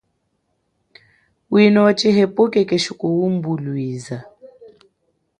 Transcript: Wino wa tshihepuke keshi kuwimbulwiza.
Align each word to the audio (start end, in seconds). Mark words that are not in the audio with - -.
Wino 1.53 1.79
wa 1.85 1.93
tshihepuke 1.97 2.59
keshi 2.69 2.91
kuwimbulwiza. 2.99 4.17